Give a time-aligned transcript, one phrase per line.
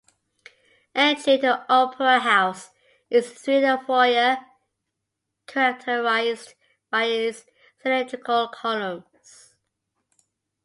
[0.95, 2.71] Entry to the opera house
[3.11, 4.39] is through a foyer,
[5.45, 6.55] characterised
[6.89, 7.45] by its
[7.83, 9.55] cylindrical columns.